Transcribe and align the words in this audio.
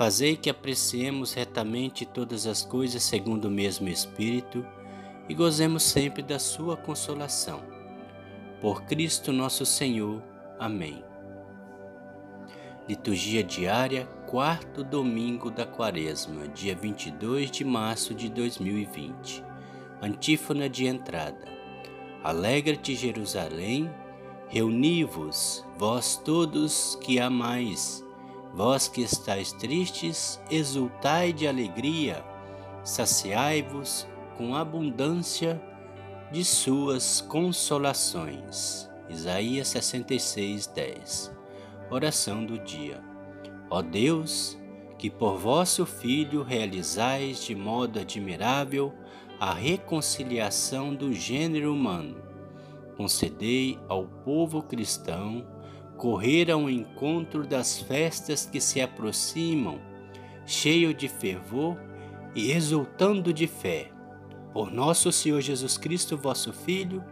Fazei 0.00 0.34
que 0.34 0.48
apreciemos 0.48 1.34
retamente 1.34 2.06
todas 2.06 2.46
as 2.46 2.62
coisas 2.64 3.02
segundo 3.02 3.48
o 3.48 3.50
mesmo 3.50 3.86
Espírito 3.86 4.66
e 5.28 5.34
gozemos 5.34 5.82
sempre 5.82 6.22
da 6.22 6.38
Sua 6.38 6.74
consolação. 6.74 7.60
Por 8.62 8.84
Cristo 8.84 9.30
nosso 9.30 9.66
Senhor. 9.66 10.22
Amém. 10.58 11.04
Liturgia 12.88 13.44
diária, 13.44 14.06
quarto 14.26 14.82
domingo 14.82 15.50
da 15.50 15.66
Quaresma, 15.66 16.48
dia 16.48 16.74
22 16.74 17.50
de 17.50 17.62
março 17.62 18.14
de 18.14 18.30
2020. 18.30 19.44
Antífona 20.00 20.66
de 20.66 20.86
entrada. 20.86 21.46
Alegra-te, 22.24 22.94
Jerusalém, 22.94 23.90
reuni-vos, 24.48 25.62
vós 25.76 26.16
todos 26.16 26.96
que 27.02 27.20
amais 27.20 28.02
Vós 28.52 28.88
que 28.88 29.00
estáis 29.00 29.52
tristes, 29.52 30.40
exultai 30.50 31.32
de 31.32 31.46
alegria, 31.46 32.24
saciai-vos 32.82 34.06
com 34.36 34.54
abundância 34.54 35.60
de 36.32 36.44
suas 36.44 37.20
consolações. 37.20 38.88
Isaías 39.08 39.68
66, 39.68 40.66
10 40.68 41.32
Oração 41.90 42.44
do 42.44 42.58
dia. 42.58 43.02
Ó 43.68 43.82
Deus, 43.82 44.56
que 44.96 45.10
por 45.10 45.36
vosso 45.36 45.84
Filho 45.84 46.42
realizais 46.42 47.44
de 47.44 47.54
modo 47.54 47.98
admirável 47.98 48.92
a 49.40 49.52
reconciliação 49.52 50.94
do 50.94 51.12
gênero 51.12 51.72
humano, 51.72 52.16
concedei 52.96 53.78
ao 53.88 54.04
povo 54.06 54.62
cristão 54.62 55.44
correr 56.00 56.50
ao 56.50 56.70
encontro 56.70 57.46
das 57.46 57.78
festas 57.78 58.46
que 58.46 58.58
se 58.58 58.80
aproximam, 58.80 59.78
cheio 60.46 60.94
de 60.94 61.06
fervor 61.08 61.76
e 62.34 62.52
exultando 62.52 63.34
de 63.34 63.46
fé, 63.46 63.92
por 64.50 64.72
nosso 64.72 65.12
Senhor 65.12 65.42
Jesus 65.42 65.76
Cristo, 65.76 66.16
vosso 66.16 66.54
Filho, 66.54 67.04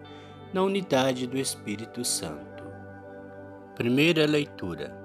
na 0.55 0.63
unidade 0.63 1.27
do 1.27 1.37
Espírito 1.37 2.03
Santo. 2.03 2.65
Primeira 3.75 4.25
leitura. 4.25 4.97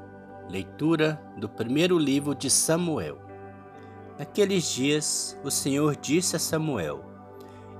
Leitura 0.50 1.22
do 1.38 1.50
primeiro 1.50 1.98
livro 1.98 2.34
de 2.34 2.50
Samuel. 2.50 3.20
Naqueles 4.18 4.74
dias, 4.74 5.38
o 5.44 5.52
Senhor 5.52 5.98
disse 5.98 6.38
a 6.38 6.40
Samuel: 6.40 7.04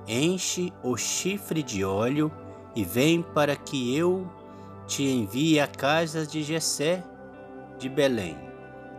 Enche 0.06 0.70
o 0.82 0.98
chifre 0.98 1.62
de 1.62 1.82
óleo 1.82 2.30
e 2.76 2.84
vem 2.84 3.22
para 3.22 3.56
que 3.56 3.96
eu 3.96 4.43
te 4.86 5.04
envie 5.04 5.58
à 5.58 5.66
casa 5.66 6.26
de 6.26 6.42
Jessé 6.42 7.02
de 7.78 7.88
Belém, 7.88 8.36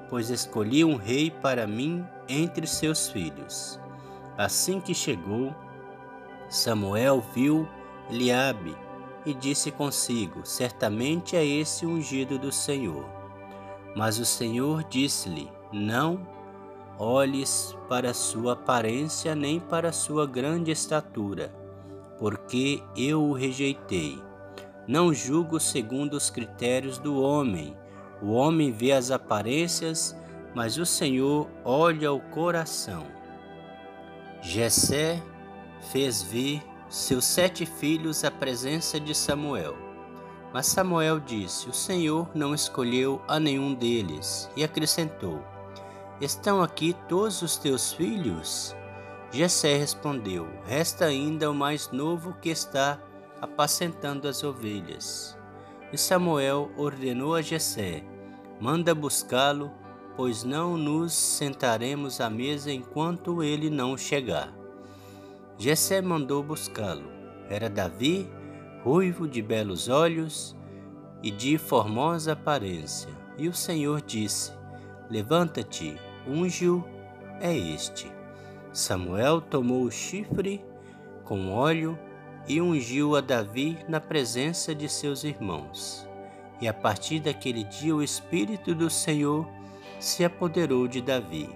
pois 0.09 0.29
escolhi 0.29 0.83
um 0.83 0.95
rei 0.95 1.29
para 1.29 1.67
mim 1.67 2.05
entre 2.27 2.65
seus 2.65 3.07
filhos. 3.09 3.79
Assim 4.37 4.81
que 4.81 4.93
chegou, 4.93 5.53
Samuel 6.49 7.23
viu 7.33 7.67
Eliabe 8.09 8.75
e 9.25 9.33
disse 9.33 9.71
consigo: 9.71 10.45
Certamente 10.45 11.35
é 11.35 11.45
esse 11.45 11.85
ungido 11.85 12.37
do 12.37 12.51
Senhor. 12.51 13.05
Mas 13.95 14.19
o 14.19 14.25
Senhor 14.25 14.83
disse-lhe: 14.83 15.49
Não 15.71 16.27
olhes 16.97 17.75
para 17.89 18.13
sua 18.13 18.53
aparência 18.53 19.35
nem 19.35 19.59
para 19.59 19.91
sua 19.91 20.25
grande 20.25 20.71
estatura, 20.71 21.53
porque 22.19 22.81
eu 22.95 23.23
o 23.23 23.33
rejeitei. 23.33 24.21
Não 24.87 25.13
julgo 25.13 25.59
segundo 25.59 26.13
os 26.13 26.29
critérios 26.29 26.97
do 26.97 27.19
homem. 27.21 27.75
O 28.21 28.31
homem 28.31 28.71
vê 28.71 28.91
as 28.91 29.09
aparências, 29.09 30.15
mas 30.53 30.77
o 30.77 30.85
Senhor 30.85 31.49
olha 31.63 32.13
o 32.13 32.19
coração. 32.19 33.05
Jessé 34.41 35.21
fez 35.91 36.21
vir 36.21 36.63
seus 36.87 37.25
sete 37.25 37.65
filhos 37.65 38.23
à 38.23 38.29
presença 38.29 38.99
de 38.99 39.15
Samuel. 39.15 39.75
Mas 40.53 40.67
Samuel 40.67 41.19
disse: 41.19 41.67
O 41.67 41.73
Senhor 41.73 42.29
não 42.35 42.53
escolheu 42.53 43.21
a 43.27 43.39
nenhum 43.39 43.73
deles, 43.73 44.49
e 44.55 44.63
acrescentou: 44.63 45.43
Estão 46.21 46.61
aqui 46.61 46.95
todos 47.09 47.41
os 47.41 47.57
teus 47.57 47.91
filhos? 47.91 48.75
Jessé 49.31 49.77
respondeu: 49.77 50.47
Resta 50.65 51.05
ainda 51.05 51.51
o 51.51 51.53
mais 51.53 51.91
novo 51.91 52.37
que 52.39 52.49
está 52.49 52.97
apacentando 53.45 54.27
as 54.27 54.43
ovelhas. 54.43 55.37
E 55.93 55.97
Samuel 55.97 56.69
ordenou 56.77 57.33
a 57.33 57.41
Jessé: 57.41 58.03
Manda 58.59 58.93
buscá-lo, 58.93 59.71
pois 60.15 60.43
não 60.43 60.77
nos 60.77 61.13
sentaremos 61.13 62.19
à 62.19 62.29
mesa 62.29 62.71
enquanto 62.71 63.41
ele 63.41 63.69
não 63.69 63.97
chegar. 63.97 64.53
Jessé 65.57 66.01
mandou 66.01 66.43
buscá-lo. 66.43 67.09
Era 67.49 67.69
Davi, 67.69 68.29
ruivo 68.83 69.27
de 69.27 69.41
belos 69.41 69.87
olhos 69.87 70.55
e 71.23 71.31
de 71.31 71.57
formosa 71.57 72.33
aparência. 72.33 73.09
E 73.37 73.47
o 73.47 73.53
Senhor 73.53 74.01
disse: 74.01 74.51
Levanta-te, 75.09 75.95
unge-o, 76.27 76.83
é 77.39 77.55
este. 77.55 78.11
Samuel 78.73 79.39
tomou 79.39 79.83
o 79.83 79.91
chifre 79.91 80.63
com 81.23 81.53
óleo 81.53 81.97
e 82.47 82.61
ungiu 82.61 83.15
a 83.15 83.21
Davi 83.21 83.77
na 83.87 83.99
presença 83.99 84.73
de 84.75 84.87
seus 84.87 85.23
irmãos. 85.23 86.07
E 86.61 86.67
a 86.67 86.73
partir 86.73 87.19
daquele 87.19 87.63
dia 87.63 87.95
o 87.95 88.03
Espírito 88.03 88.73
do 88.73 88.89
Senhor 88.89 89.47
se 89.99 90.23
apoderou 90.23 90.87
de 90.87 91.01
Davi. 91.01 91.49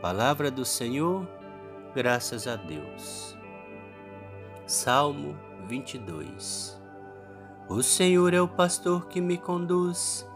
Palavra 0.00 0.50
do 0.50 0.64
Senhor, 0.64 1.28
graças 1.94 2.46
a 2.46 2.56
Deus. 2.56 3.36
Salmo 4.66 5.36
22 5.66 6.80
O 7.68 7.82
Senhor 7.82 8.32
é 8.34 8.40
o 8.40 8.48
pastor 8.48 9.08
que 9.08 9.20
me 9.20 9.36
conduz, 9.36 10.28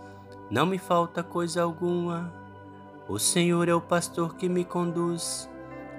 não 0.50 0.66
me 0.66 0.78
falta 0.78 1.22
coisa 1.22 1.62
alguma. 1.62 2.32
O 3.08 3.18
Senhor 3.18 3.68
é 3.68 3.74
o 3.74 3.80
pastor 3.80 4.36
que 4.36 4.48
me 4.48 4.64
conduz, 4.64 5.48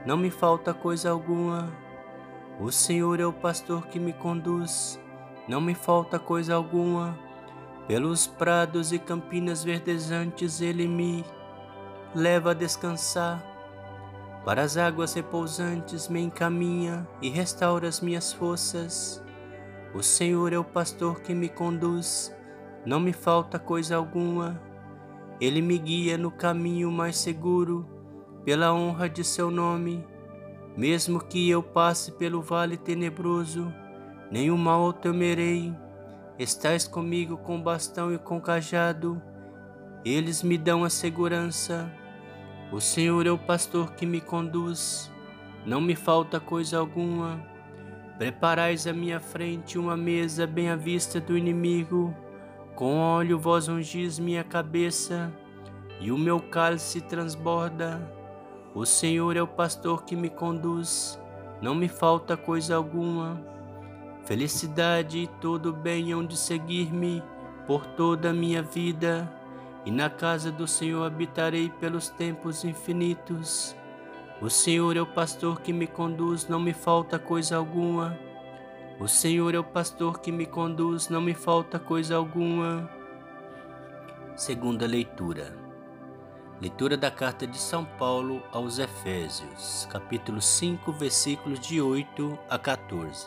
não 0.06 0.18
me 0.18 0.30
falta 0.30 0.74
coisa 0.74 1.10
alguma. 1.10 1.72
O 2.60 2.72
Senhor 2.72 3.20
é 3.20 3.26
o 3.26 3.34
pastor 3.34 3.88
que 3.88 4.00
me 4.00 4.14
conduz, 4.14 5.00
não 5.48 5.60
me 5.60 5.74
falta 5.74 6.20
coisa 6.20 6.56
alguma. 6.56 7.18
Pelos 7.88 8.28
prados 8.28 8.92
e 8.92 9.00
campinas 9.00 9.64
verdejantes 9.64 10.62
ele 10.62 10.88
me 10.88 11.26
leva 12.14 12.52
a 12.52 12.54
descansar. 12.54 13.44
Para 14.46 14.62
as 14.62 14.78
águas 14.78 15.14
repousantes 15.14 16.08
me 16.08 16.22
encaminha 16.22 17.08
e 17.22 17.30
restaura 17.30 17.88
as 17.88 18.00
minhas 18.00 18.32
forças. 18.32 19.24
O 19.94 20.02
Senhor 20.02 20.54
é 20.54 20.58
o 20.58 20.64
pastor 20.64 21.22
que 21.22 21.34
me 21.34 21.50
conduz, 21.50 22.34
não 22.86 23.00
me 23.00 23.14
falta 23.14 23.60
coisa 23.60 23.98
alguma. 23.98 24.62
Ele 25.40 25.62
me 25.62 25.78
guia 25.78 26.18
no 26.18 26.32
caminho 26.32 26.92
mais 26.92 27.18
seguro, 27.18 27.86
pela 28.46 28.74
honra 28.74 29.10
de 29.10 29.24
seu 29.24 29.52
nome. 29.52 30.08
Mesmo 30.76 31.20
que 31.20 31.50
eu 31.50 31.62
passe 31.62 32.12
pelo 32.14 32.42
vale 32.42 32.78
tenebroso, 32.78 33.74
nenhum 34.32 34.58
mal 34.58 34.94
temerei. 34.94 35.74
Estás 36.40 36.88
comigo 36.88 37.38
com 37.38 37.62
bastão 37.62 38.14
e 38.14 38.18
com 38.18 38.40
cajado, 38.40 39.22
eles 40.04 40.42
me 40.42 40.58
dão 40.58 40.84
a 40.84 40.90
segurança. 40.90 41.92
O 42.72 42.80
Senhor 42.80 43.28
é 43.28 43.32
o 43.32 43.38
pastor 43.38 43.94
que 43.94 44.06
me 44.06 44.22
conduz, 44.22 45.12
não 45.66 45.82
me 45.82 45.96
falta 45.96 46.40
coisa 46.40 46.80
alguma. 46.80 47.40
Preparais 48.18 48.88
à 48.88 48.94
minha 48.94 49.20
frente 49.20 49.78
uma 49.78 49.98
mesa 49.98 50.48
bem 50.48 50.70
à 50.70 50.76
vista 50.76 51.20
do 51.20 51.38
inimigo. 51.38 52.16
Com 52.76 52.98
óleo 52.98 53.38
vós 53.38 53.68
ungis 53.68 54.18
minha 54.18 54.44
cabeça, 54.44 55.32
e 56.00 56.12
o 56.12 56.18
meu 56.18 56.40
cálice 56.40 57.02
transborda. 57.02 58.02
O 58.74 58.86
Senhor 58.86 59.36
é 59.36 59.42
o 59.42 59.48
pastor 59.48 60.06
que 60.06 60.16
me 60.16 60.30
conduz, 60.30 61.20
não 61.62 61.76
me 61.76 61.90
falta 61.90 62.38
coisa 62.38 62.78
alguma. 62.78 63.38
Felicidade 64.24 65.18
e 65.18 65.28
todo 65.28 65.74
bem 65.74 66.14
hão 66.14 66.26
de 66.26 66.38
seguir-me 66.38 67.22
por 67.68 67.86
toda 67.86 68.30
a 68.30 68.34
minha 68.34 68.64
vida, 68.64 69.30
e 69.86 69.92
na 69.92 70.10
casa 70.10 70.50
do 70.50 70.66
Senhor 70.68 71.04
habitarei 71.04 71.70
pelos 71.70 72.08
tempos 72.08 72.64
infinitos. 72.64 73.76
O 74.42 74.50
Senhor 74.50 74.96
é 74.96 75.02
o 75.02 75.06
pastor 75.06 75.60
que 75.60 75.74
me 75.74 75.86
conduz, 75.86 76.48
não 76.48 76.60
me 76.60 76.72
falta 76.74 77.20
coisa 77.20 77.58
alguma. 77.58 78.18
O 79.00 79.08
Senhor 79.08 79.54
é 79.54 79.60
o 79.60 79.64
pastor 79.64 80.20
que 80.20 80.32
me 80.32 80.46
conduz, 80.46 81.10
não 81.10 81.20
me 81.20 81.34
falta 81.34 81.78
coisa 81.78 82.16
alguma. 82.16 82.90
Segunda 84.36 84.88
leitura. 84.88 85.61
Leitura 86.62 86.96
da 86.96 87.10
carta 87.10 87.48
de 87.48 87.58
São 87.58 87.84
Paulo 87.84 88.44
aos 88.52 88.78
Efésios, 88.78 89.88
capítulo 89.90 90.40
5, 90.40 90.92
versículos 90.92 91.60
de 91.60 91.82
8 91.82 92.38
a 92.48 92.60
14. 92.60 93.26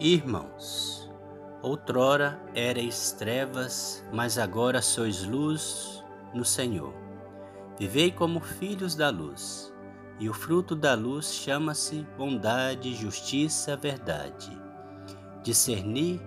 Irmãos, 0.00 1.12
outrora 1.60 2.40
erais 2.54 3.12
trevas, 3.12 4.02
mas 4.10 4.38
agora 4.38 4.80
sois 4.80 5.22
luz 5.22 6.02
no 6.32 6.46
Senhor. 6.46 6.94
Vivei 7.78 8.10
como 8.10 8.40
filhos 8.40 8.94
da 8.94 9.10
luz, 9.10 9.70
e 10.18 10.30
o 10.30 10.32
fruto 10.32 10.74
da 10.74 10.94
luz 10.94 11.30
chama-se 11.30 12.06
bondade, 12.16 12.94
justiça, 12.94 13.76
verdade. 13.76 14.50
Discerni 15.42 16.22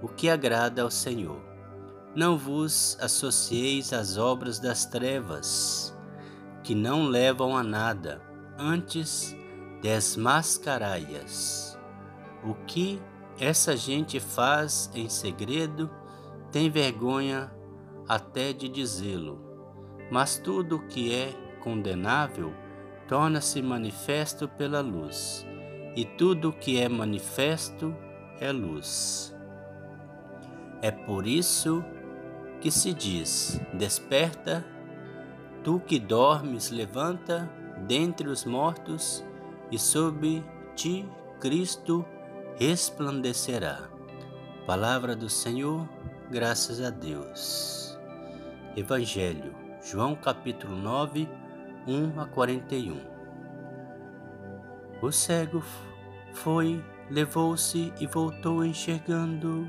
o 0.00 0.06
que 0.06 0.30
agrada 0.30 0.82
ao 0.82 0.90
Senhor. 0.90 1.53
Não 2.14 2.38
vos 2.38 2.96
associeis 3.00 3.92
às 3.92 4.16
obras 4.16 4.58
das 4.58 4.84
trevas, 4.86 5.96
que 6.62 6.74
não 6.74 7.06
levam 7.06 7.56
a 7.56 7.62
nada, 7.62 8.22
antes 8.58 9.36
desmascarai-as. 9.82 11.78
O 12.44 12.54
que 12.66 13.02
essa 13.38 13.76
gente 13.76 14.20
faz 14.20 14.90
em 14.94 15.08
segredo 15.08 15.90
tem 16.52 16.70
vergonha 16.70 17.52
até 18.08 18.52
de 18.52 18.68
dizê-lo 18.68 19.44
mas 20.10 20.38
tudo 20.38 20.76
o 20.76 20.86
que 20.86 21.14
é 21.14 21.32
condenável 21.60 22.52
torna-se 23.08 23.60
manifesto 23.62 24.48
pela 24.48 24.80
luz, 24.80 25.46
e 25.96 26.04
tudo 26.04 26.50
o 26.50 26.52
que 26.52 26.80
é 26.80 26.88
manifesto 26.88 27.94
é 28.40 28.50
luz. 28.52 29.34
É 30.82 30.90
por 30.90 31.26
isso 31.26 31.84
que 32.64 32.70
se 32.70 32.94
diz: 32.94 33.60
Desperta, 33.74 34.64
tu 35.62 35.78
que 35.80 35.98
dormes, 35.98 36.70
levanta 36.70 37.46
dentre 37.86 38.26
os 38.26 38.46
mortos, 38.46 39.22
e 39.70 39.78
sobre 39.78 40.42
ti 40.74 41.06
Cristo 41.38 42.06
resplandecerá. 42.58 43.90
Palavra 44.66 45.14
do 45.14 45.28
Senhor, 45.28 45.86
graças 46.30 46.80
a 46.80 46.88
Deus. 46.88 47.98
Evangelho 48.74 49.54
João 49.82 50.16
capítulo 50.16 50.74
9, 50.74 51.28
1 51.86 52.18
a 52.18 52.24
41. 52.24 52.98
O 55.02 55.12
cego 55.12 55.62
foi, 56.32 56.82
levou-se 57.10 57.92
e 58.00 58.06
voltou 58.06 58.64
enxergando. 58.64 59.68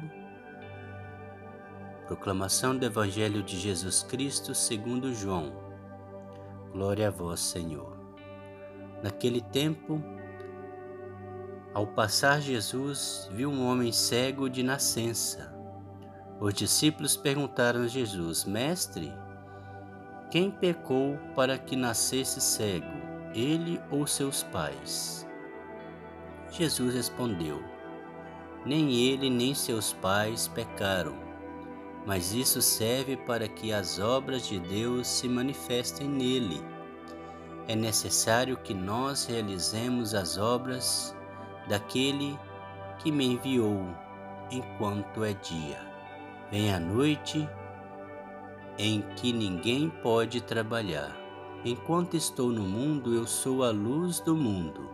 Proclamação 2.07 2.77
do 2.77 2.85
Evangelho 2.85 3.41
de 3.41 3.57
Jesus 3.57 4.03
Cristo 4.03 4.53
segundo 4.53 5.11
João. 5.11 5.51
Glória 6.71 7.07
a 7.07 7.11
vós, 7.11 7.39
Senhor. 7.39 7.97
Naquele 9.01 9.41
tempo, 9.41 9.99
ao 11.73 11.87
passar 11.87 12.39
Jesus, 12.39 13.27
viu 13.33 13.49
um 13.49 13.65
homem 13.65 13.91
cego 13.91 14.47
de 14.47 14.61
nascença. 14.61 15.51
Os 16.39 16.53
discípulos 16.53 17.17
perguntaram 17.17 17.81
a 17.81 17.87
Jesus: 17.87 18.45
Mestre, 18.45 19.11
quem 20.29 20.51
pecou 20.51 21.17
para 21.35 21.57
que 21.57 21.75
nascesse 21.75 22.39
cego, 22.39 22.85
ele 23.33 23.81
ou 23.89 24.05
seus 24.05 24.43
pais? 24.43 25.27
Jesus 26.51 26.93
respondeu: 26.93 27.63
Nem 28.63 28.93
ele 28.93 29.27
nem 29.27 29.55
seus 29.55 29.91
pais 29.91 30.47
pecaram, 30.47 31.24
mas 32.05 32.33
isso 32.33 32.61
serve 32.61 33.17
para 33.17 33.47
que 33.47 33.73
as 33.73 33.99
obras 33.99 34.47
de 34.47 34.59
Deus 34.59 35.07
se 35.07 35.27
manifestem 35.27 36.07
nele. 36.07 36.63
É 37.67 37.75
necessário 37.75 38.57
que 38.57 38.73
nós 38.73 39.25
realizemos 39.25 40.13
as 40.13 40.37
obras 40.37 41.15
daquele 41.67 42.37
que 42.99 43.11
me 43.11 43.25
enviou 43.25 43.83
enquanto 44.51 45.23
é 45.23 45.33
dia. 45.33 45.79
Vem 46.51 46.71
a 46.71 46.79
noite 46.79 47.49
em 48.77 49.01
que 49.15 49.33
ninguém 49.33 49.89
pode 49.89 50.41
trabalhar. 50.41 51.15
Enquanto 51.63 52.15
estou 52.15 52.49
no 52.49 52.61
mundo, 52.61 53.15
eu 53.15 53.25
sou 53.25 53.63
a 53.63 53.71
luz 53.71 54.19
do 54.19 54.35
mundo. 54.35 54.87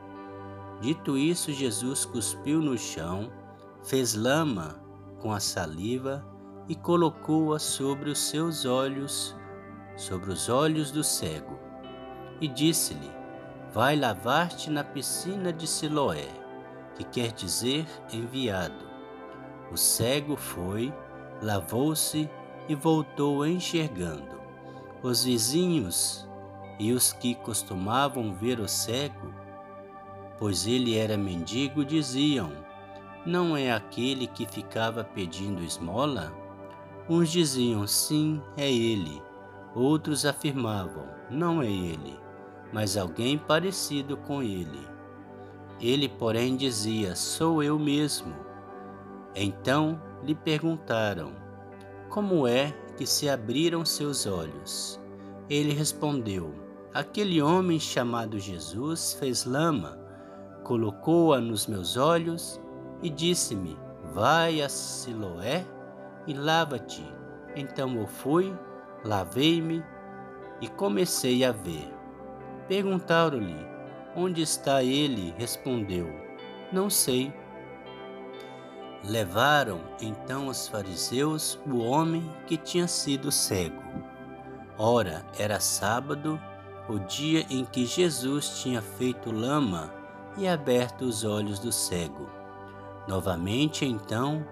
Dito 0.80 1.18
isso, 1.18 1.52
Jesus 1.52 2.06
cuspiu 2.06 2.60
no 2.60 2.78
chão, 2.78 3.30
fez 3.84 4.16
lama 4.16 4.82
com 5.20 5.34
a 5.34 5.40
saliva 5.42 6.26
e 6.68 6.76
colocou-a 6.76 7.60
sobre 7.60 8.10
os 8.10 8.20
seus 8.20 8.66
olhos, 8.66 9.36
sobre 9.96 10.32
os 10.32 10.50
olhos 10.50 10.92
do 10.92 11.04
cego. 11.04 11.60
E 12.40 12.48
disse-lhe: 12.48 13.12
Vai 13.74 13.96
lavar-te 13.96 14.70
na 14.70 14.84
piscina 14.84 15.52
de 15.54 15.68
Siloé, 15.68 16.28
que 16.96 17.04
quer 17.04 17.32
dizer 17.32 17.86
enviado. 18.12 18.90
O 19.72 19.78
cego 19.78 20.36
foi, 20.36 20.94
lavou-se 21.42 22.30
e 22.68 22.76
voltou 22.76 23.46
enxergando. 23.46 24.42
Os 25.02 25.24
vizinhos 25.24 26.28
e 26.80 26.92
os 26.92 27.14
que 27.14 27.36
costumavam 27.36 28.34
ver 28.34 28.60
o 28.60 28.68
cego, 28.68 29.34
pois 30.38 30.66
ele 30.68 30.98
era 30.98 31.18
mendigo, 31.18 31.86
diziam: 31.86 32.52
Não 33.26 33.56
é 33.56 33.72
aquele 33.72 34.28
que 34.28 34.46
ficava 34.46 35.04
pedindo 35.04 35.64
esmola? 35.64 36.41
Uns 37.10 37.30
diziam: 37.30 37.86
Sim, 37.88 38.42
é 38.58 38.72
ele. 38.72 39.22
Outros 39.76 40.26
afirmavam: 40.26 41.06
Não 41.30 41.62
é 41.62 41.70
ele, 41.70 42.20
mas 42.74 42.98
alguém 42.98 43.38
parecido 43.38 44.18
com 44.18 44.42
ele. 44.42 44.88
Ele, 45.80 46.08
porém, 46.08 46.56
dizia: 46.56 47.16
Sou 47.16 47.64
eu 47.64 47.78
mesmo. 47.80 48.34
Então 49.36 50.02
lhe 50.24 50.36
perguntaram: 50.36 51.42
como 52.12 52.46
é 52.46 52.74
que 52.98 53.08
se 53.08 53.30
abriram 53.30 53.86
seus 53.86 54.26
olhos? 54.26 55.00
Ele 55.50 55.72
respondeu: 55.72 56.54
Aquele 56.94 57.42
homem 57.42 57.80
chamado 57.80 58.38
Jesus 58.38 59.14
fez 59.14 59.46
lama, 59.46 59.98
colocou-a 60.66 61.40
nos 61.40 61.68
meus 61.68 61.96
olhos 61.96 62.60
e 63.02 63.10
disse-me: 63.10 63.78
Vai 64.14 64.62
a 64.62 64.68
Siloé 64.68 65.66
e 66.28 66.34
lava-te. 66.34 67.04
Então 67.56 67.96
eu 67.96 68.08
fui, 68.08 68.54
lavei-me 69.04 69.84
e 70.62 70.68
comecei 70.68 71.44
a 71.44 71.52
ver. 71.52 71.92
Perguntaram-lhe: 72.68 73.66
Onde 74.16 74.42
está 74.42 74.84
ele? 74.84 75.34
Respondeu: 75.38 76.08
Não 76.72 76.90
sei. 76.90 77.34
Levaram 79.04 79.82
então 80.00 80.48
os 80.48 80.68
fariseus 80.68 81.60
o 81.66 81.80
homem 81.80 82.30
que 82.46 82.56
tinha 82.56 82.88
sido 82.88 83.32
cego. 83.32 83.82
Ora, 84.78 85.26
era 85.38 85.60
sábado, 85.60 86.40
o 86.88 87.00
dia 87.00 87.46
em 87.50 87.66
que 87.66 87.86
Jesus 87.86 88.62
tinha 88.62 88.82
feito 88.82 89.32
lama 89.32 89.92
e 90.38 90.48
aberto 90.48 91.02
os 91.02 91.24
olhos 91.24 91.60
do 91.60 91.72
cego. 91.72 92.30
Novamente 93.08 93.86
então 93.86 94.46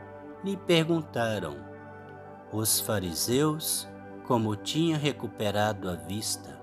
lhe 0.44 0.56
perguntaram 0.56 1.56
os 2.52 2.80
fariseus 2.80 3.88
como 4.26 4.56
tinha 4.56 4.98
recuperado 4.98 5.90
a 5.90 5.96
vista. 5.96 6.60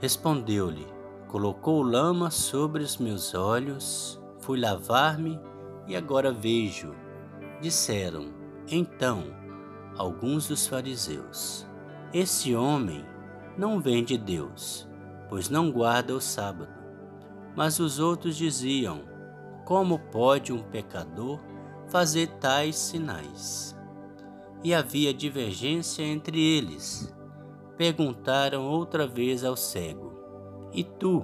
Respondeu-lhe: 0.00 0.86
Colocou 1.28 1.82
lama 1.82 2.30
sobre 2.30 2.82
os 2.82 2.96
meus 2.96 3.34
olhos, 3.34 4.20
fui 4.40 4.60
lavar-me 4.60 5.40
e 5.86 5.96
agora 5.96 6.32
vejo. 6.32 6.94
Disseram, 7.60 8.32
então, 8.70 9.24
alguns 9.96 10.48
dos 10.48 10.66
fariseus: 10.66 11.66
Esse 12.12 12.54
homem 12.54 13.04
não 13.56 13.80
vem 13.80 14.04
de 14.04 14.16
Deus, 14.16 14.88
pois 15.28 15.48
não 15.48 15.70
guarda 15.72 16.14
o 16.14 16.20
sábado. 16.20 16.72
Mas 17.56 17.80
os 17.80 17.98
outros 17.98 18.36
diziam: 18.36 19.02
Como 19.68 19.98
pode 19.98 20.50
um 20.50 20.62
pecador 20.62 21.38
fazer 21.88 22.26
tais 22.40 22.74
sinais? 22.74 23.76
E 24.64 24.72
havia 24.72 25.12
divergência 25.12 26.02
entre 26.02 26.40
eles. 26.40 27.14
Perguntaram 27.76 28.66
outra 28.66 29.06
vez 29.06 29.44
ao 29.44 29.58
cego: 29.58 30.18
E 30.72 30.82
tu, 30.82 31.22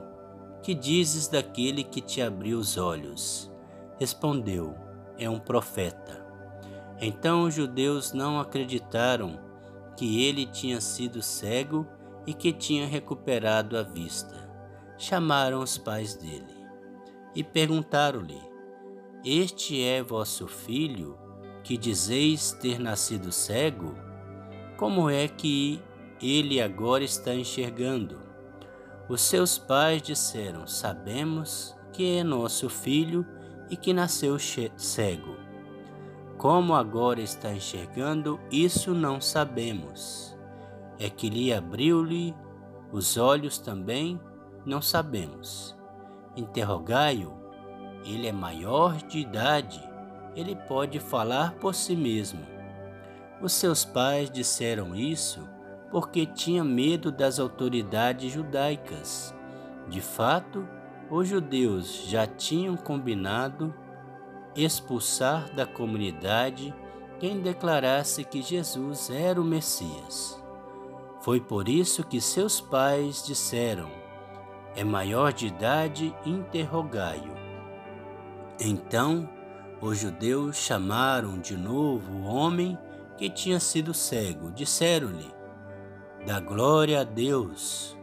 que 0.62 0.74
dizes 0.74 1.26
daquele 1.26 1.82
que 1.82 2.02
te 2.02 2.20
abriu 2.20 2.58
os 2.58 2.76
olhos? 2.76 3.50
Respondeu: 3.98 4.74
É 5.18 5.26
um 5.26 5.40
profeta. 5.40 6.22
Então 7.00 7.44
os 7.44 7.54
judeus 7.54 8.12
não 8.12 8.38
acreditaram 8.38 9.40
que 9.96 10.22
ele 10.22 10.44
tinha 10.44 10.82
sido 10.82 11.22
cego 11.22 11.86
e 12.26 12.34
que 12.34 12.52
tinha 12.52 12.86
recuperado 12.86 13.74
a 13.78 13.82
vista. 13.82 14.46
Chamaram 14.98 15.60
os 15.60 15.78
pais 15.78 16.14
dele 16.14 16.63
e 17.34 17.42
perguntaram-lhe: 17.42 18.40
Este 19.24 19.82
é 19.82 20.02
vosso 20.02 20.46
filho, 20.46 21.18
que 21.62 21.76
dizeis 21.76 22.52
ter 22.52 22.78
nascido 22.78 23.32
cego? 23.32 23.94
Como 24.76 25.08
é 25.08 25.28
que 25.28 25.82
ele 26.22 26.60
agora 26.60 27.04
está 27.04 27.34
enxergando? 27.34 28.20
Os 29.08 29.20
seus 29.20 29.58
pais 29.58 30.02
disseram: 30.02 30.66
Sabemos 30.66 31.76
que 31.92 32.18
é 32.18 32.24
nosso 32.24 32.68
filho 32.68 33.26
e 33.70 33.76
que 33.76 33.92
nasceu 33.92 34.36
cego. 34.38 35.36
Como 36.36 36.74
agora 36.74 37.20
está 37.20 37.52
enxergando, 37.52 38.40
isso 38.50 38.92
não 38.92 39.20
sabemos. 39.20 40.36
É 40.98 41.08
que 41.08 41.30
lhe 41.30 41.52
abriu-lhe 41.52 42.34
os 42.92 43.16
olhos 43.16 43.58
também, 43.58 44.20
não 44.64 44.82
sabemos. 44.82 45.76
Interrogai-o, 46.36 47.32
ele 48.04 48.26
é 48.26 48.32
maior 48.32 48.96
de 48.96 49.18
idade, 49.18 49.82
ele 50.34 50.56
pode 50.56 50.98
falar 50.98 51.54
por 51.54 51.74
si 51.74 51.94
mesmo. 51.94 52.40
Os 53.40 53.52
seus 53.52 53.84
pais 53.84 54.30
disseram 54.30 54.94
isso 54.94 55.48
porque 55.90 56.26
tinha 56.26 56.64
medo 56.64 57.12
das 57.12 57.38
autoridades 57.38 58.32
judaicas. 58.32 59.34
De 59.88 60.00
fato, 60.00 60.66
os 61.10 61.28
judeus 61.28 62.06
já 62.06 62.26
tinham 62.26 62.76
combinado 62.76 63.72
expulsar 64.56 65.54
da 65.54 65.66
comunidade 65.66 66.74
quem 67.18 67.40
declarasse 67.40 68.24
que 68.24 68.42
Jesus 68.42 69.08
era 69.10 69.40
o 69.40 69.44
Messias. 69.44 70.42
Foi 71.20 71.40
por 71.40 71.68
isso 71.68 72.04
que 72.04 72.20
seus 72.20 72.60
pais 72.60 73.24
disseram: 73.24 73.88
É 74.76 74.82
maior 74.82 75.32
de 75.32 75.46
idade, 75.46 76.14
interrogai-o. 76.26 77.34
Então, 78.60 79.28
os 79.80 79.98
judeus 79.98 80.56
chamaram 80.56 81.38
de 81.38 81.56
novo 81.56 82.12
o 82.12 82.24
homem 82.24 82.78
que 83.16 83.30
tinha 83.30 83.60
sido 83.60 83.94
cego. 83.94 84.50
Disseram-lhe: 84.50 85.34
da 86.26 86.40
glória 86.40 87.00
a 87.00 87.04
Deus. 87.04 87.96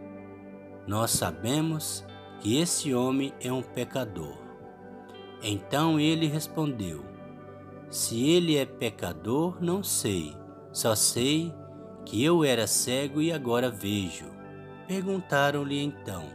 Nós 0.86 1.12
sabemos 1.12 2.06
que 2.40 2.58
esse 2.58 2.94
homem 2.94 3.34
é 3.42 3.52
um 3.52 3.62
pecador. 3.62 4.38
Então 5.42 6.00
ele 6.00 6.28
respondeu: 6.28 7.04
Se 7.90 8.30
ele 8.30 8.58
é 8.58 8.66
pecador, 8.66 9.58
não 9.60 9.84
sei, 9.84 10.36
só 10.72 10.96
sei 10.96 11.54
que 12.06 12.24
eu 12.24 12.44
era 12.44 12.68
cego 12.68 13.22
e 13.22 13.32
agora 13.32 13.72
vejo. 13.72 14.26
Perguntaram-lhe 14.88 15.82
então: 15.82 16.28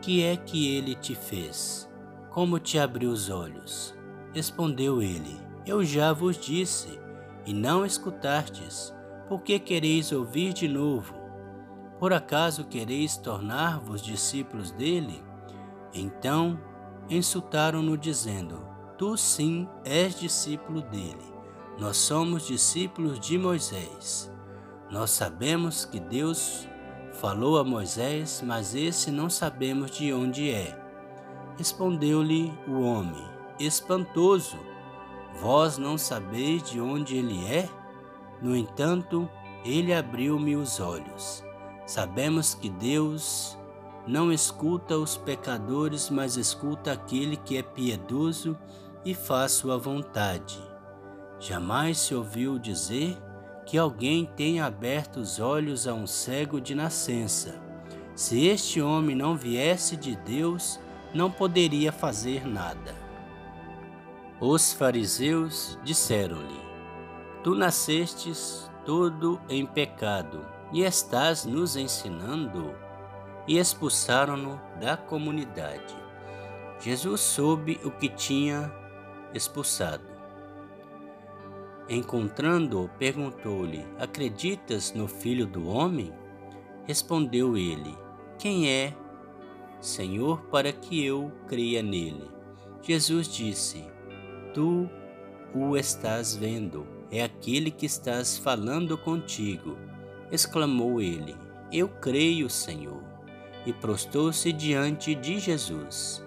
Que 0.00 0.22
é 0.22 0.36
que 0.36 0.74
ele 0.76 0.94
te 0.94 1.14
fez? 1.14 1.90
Como 2.30 2.58
te 2.58 2.78
abriu 2.78 3.10
os 3.10 3.30
olhos? 3.30 3.94
Respondeu 4.32 5.02
ele: 5.02 5.36
Eu 5.66 5.84
já 5.84 6.12
vos 6.12 6.36
disse, 6.36 6.98
e 7.44 7.52
não 7.52 7.84
escutastes. 7.84 8.94
Por 9.28 9.42
que 9.42 9.58
quereis 9.58 10.12
ouvir 10.12 10.52
de 10.52 10.68
novo? 10.68 11.14
Por 11.98 12.12
acaso 12.12 12.64
quereis 12.64 13.16
tornar-vos 13.16 14.00
discípulos 14.00 14.70
dele? 14.70 15.22
Então 15.92 16.58
insultaram-no, 17.10 17.96
dizendo: 17.98 18.64
Tu 18.96 19.16
sim 19.16 19.68
és 19.84 20.18
discípulo 20.18 20.82
dele. 20.82 21.34
Nós 21.78 21.96
somos 21.96 22.46
discípulos 22.46 23.18
de 23.18 23.38
Moisés. 23.38 24.32
Nós 24.90 25.10
sabemos 25.10 25.84
que 25.84 25.98
Deus 25.98 26.67
falou 27.20 27.58
a 27.58 27.64
Moisés, 27.64 28.42
mas 28.44 28.74
esse 28.74 29.10
não 29.10 29.28
sabemos 29.28 29.90
de 29.90 30.12
onde 30.12 30.50
é. 30.50 30.78
Respondeu-lhe 31.56 32.52
o 32.66 32.80
homem: 32.80 33.24
Espantoso! 33.58 34.58
Vós 35.40 35.78
não 35.78 35.98
sabeis 35.98 36.62
de 36.62 36.80
onde 36.80 37.16
ele 37.16 37.44
é? 37.46 37.68
No 38.40 38.56
entanto, 38.56 39.28
ele 39.64 39.92
abriu-me 39.92 40.56
os 40.56 40.80
olhos. 40.80 41.44
Sabemos 41.86 42.54
que 42.54 42.68
Deus 42.68 43.58
não 44.06 44.32
escuta 44.32 44.96
os 44.96 45.16
pecadores, 45.16 46.10
mas 46.10 46.36
escuta 46.36 46.92
aquele 46.92 47.36
que 47.36 47.56
é 47.56 47.62
piedoso 47.62 48.56
e 49.04 49.14
faz 49.14 49.52
sua 49.52 49.76
vontade. 49.76 50.60
Jamais 51.38 51.98
se 51.98 52.14
ouviu 52.14 52.58
dizer 52.58 53.16
que 53.68 53.76
alguém 53.76 54.24
tenha 54.24 54.64
aberto 54.64 55.18
os 55.18 55.38
olhos 55.38 55.86
a 55.86 55.92
um 55.92 56.06
cego 56.06 56.58
de 56.58 56.74
nascença. 56.74 57.60
Se 58.14 58.46
este 58.46 58.80
homem 58.80 59.14
não 59.14 59.36
viesse 59.36 59.94
de 59.94 60.16
Deus, 60.16 60.80
não 61.12 61.30
poderia 61.30 61.92
fazer 61.92 62.46
nada. 62.46 62.94
Os 64.40 64.72
fariseus 64.72 65.78
disseram-lhe: 65.84 66.60
Tu 67.44 67.54
nascestes 67.54 68.70
todo 68.86 69.38
em 69.50 69.66
pecado 69.66 70.46
e 70.72 70.82
estás 70.82 71.44
nos 71.44 71.76
ensinando? 71.76 72.74
E 73.46 73.58
expulsaram-no 73.58 74.58
da 74.80 74.96
comunidade. 74.96 75.94
Jesus 76.80 77.20
soube 77.20 77.78
o 77.84 77.90
que 77.90 78.08
tinha 78.08 78.72
expulsado. 79.34 80.17
Encontrando-o, 81.88 82.88
perguntou-lhe: 82.98 83.84
Acreditas 83.98 84.92
no 84.92 85.08
Filho 85.08 85.46
do 85.46 85.66
Homem? 85.68 86.12
Respondeu 86.86 87.56
ele: 87.56 87.96
Quem 88.38 88.68
é, 88.68 88.94
Senhor, 89.80 90.42
para 90.50 90.70
que 90.70 91.04
eu 91.04 91.32
creia 91.46 91.82
nele? 91.82 92.28
Jesus 92.82 93.28
disse: 93.28 93.84
Tu 94.52 94.88
o 95.54 95.76
estás 95.76 96.36
vendo 96.36 96.86
é 97.10 97.22
aquele 97.22 97.70
que 97.70 97.86
estás 97.86 98.36
falando 98.36 98.98
contigo. 98.98 99.78
Exclamou 100.30 101.00
ele: 101.00 101.34
Eu 101.72 101.88
creio, 101.88 102.50
Senhor. 102.50 103.02
E 103.64 103.72
prostou-se 103.72 104.52
diante 104.52 105.14
de 105.14 105.38
Jesus. 105.38 106.22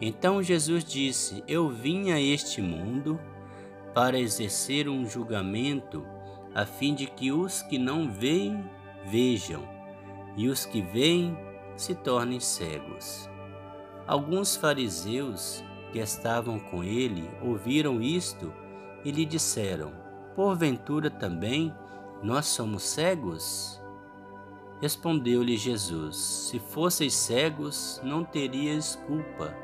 Então 0.00 0.42
Jesus 0.42 0.82
disse: 0.82 1.44
Eu 1.46 1.68
vim 1.68 2.10
a 2.10 2.20
este 2.20 2.62
mundo 2.62 3.20
para 3.94 4.18
exercer 4.18 4.88
um 4.88 5.06
julgamento, 5.06 6.04
a 6.54 6.66
fim 6.66 6.94
de 6.94 7.06
que 7.06 7.30
os 7.30 7.62
que 7.62 7.78
não 7.78 8.10
veem 8.10 8.68
vejam, 9.06 9.62
e 10.36 10.48
os 10.48 10.66
que 10.66 10.82
veem 10.82 11.36
se 11.76 11.94
tornem 11.94 12.40
cegos. 12.40 13.30
Alguns 14.06 14.56
fariseus 14.56 15.64
que 15.92 15.98
estavam 15.98 16.58
com 16.58 16.82
ele 16.82 17.30
ouviram 17.40 18.02
isto 18.02 18.52
e 19.04 19.10
lhe 19.10 19.24
disseram: 19.24 19.92
Porventura 20.34 21.08
também 21.08 21.72
nós 22.22 22.46
somos 22.46 22.82
cegos? 22.82 23.80
Respondeu-lhe 24.80 25.56
Jesus: 25.56 26.16
Se 26.16 26.58
fosseis 26.58 27.14
cegos, 27.14 28.00
não 28.02 28.24
teríeis 28.24 28.96
culpa, 29.06 29.54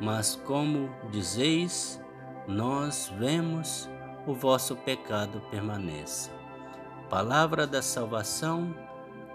mas 0.00 0.36
como 0.36 0.90
dizeis, 1.10 2.00
nós 2.48 3.12
vemos, 3.18 3.90
o 4.26 4.32
vosso 4.32 4.74
pecado 4.74 5.42
permanece. 5.50 6.30
Palavra 7.10 7.66
da 7.66 7.82
salvação, 7.82 8.74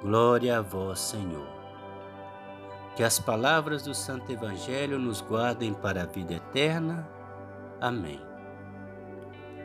glória 0.01 0.57
a 0.57 0.61
vós, 0.61 0.99
Senhor. 0.99 1.47
Que 2.95 3.03
as 3.03 3.19
palavras 3.19 3.83
do 3.83 3.93
Santo 3.93 4.31
Evangelho 4.31 4.97
nos 4.97 5.21
guardem 5.21 5.75
para 5.75 6.01
a 6.01 6.05
vida 6.07 6.33
eterna. 6.33 7.07
Amém. 7.79 8.19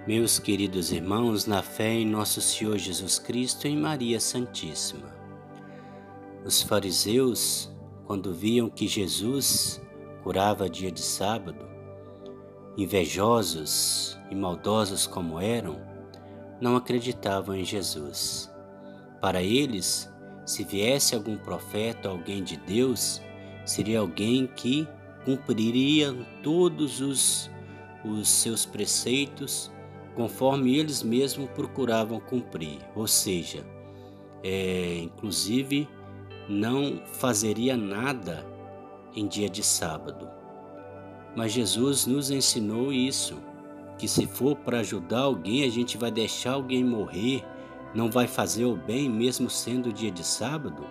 Meus 0.07 0.39
queridos 0.39 0.93
irmãos, 0.93 1.47
na 1.47 1.63
fé 1.63 1.95
em 1.95 2.07
nosso 2.07 2.43
Senhor 2.43 2.77
Jesus 2.77 3.19
Cristo 3.19 3.67
e 3.67 3.71
em 3.71 3.79
Maria 3.79 4.21
Santíssima. 4.21 5.09
Os 6.45 6.61
fariseus, 6.61 7.75
quando 8.07 8.35
viam 8.35 8.69
que 8.69 8.87
Jesus 8.87 9.81
curava 10.23 10.69
dia 10.69 10.93
de 10.93 11.01
sábado, 11.01 11.78
invejosos 12.79 14.17
e 14.31 14.37
maldosos 14.37 15.05
como 15.05 15.41
eram, 15.41 15.81
não 16.61 16.77
acreditavam 16.77 17.57
em 17.57 17.65
Jesus. 17.65 18.49
Para 19.21 19.43
eles, 19.43 20.09
se 20.47 20.63
viesse 20.63 21.17
algum 21.17 21.37
profeta, 21.37 22.09
alguém 22.09 22.45
de 22.45 22.57
Deus, 22.57 23.21
seria 23.67 23.99
alguém 23.99 24.47
que 24.47 24.87
cumpriria 25.25 26.15
todos 26.41 27.01
os, 27.01 27.51
os 28.05 28.29
seus 28.29 28.65
preceitos 28.65 29.73
conforme 30.15 30.79
eles 30.79 31.03
mesmos 31.03 31.51
procuravam 31.51 32.21
cumprir, 32.21 32.79
ou 32.95 33.09
seja, 33.09 33.67
é, 34.45 34.99
inclusive 34.99 35.89
não 36.49 37.03
fazeria 37.07 37.77
nada 37.77 38.47
em 39.15 39.27
dia 39.27 39.49
de 39.49 39.65
sábado. 39.65 40.38
Mas 41.37 41.53
Jesus 41.53 42.07
nos 42.07 42.31
ensinou 42.31 42.93
isso, 42.93 43.37
que 43.97 44.09
se 44.09 44.27
for 44.27 44.57
para 44.57 44.81
ajudar 44.81 45.21
alguém, 45.21 45.65
a 45.65 45.71
gente 45.71 45.97
vai 45.97 46.11
deixar 46.11 46.53
alguém 46.53 46.85
morrer, 46.85 47.45
não 47.95 48.11
vai 48.11 48.27
fazer 48.27 48.65
o 48.65 48.77
bem 48.77 49.09
mesmo 49.09 49.49
sendo 49.49 49.93
dia 49.93 50.11
de 50.11 50.25
sábado? 50.25 50.85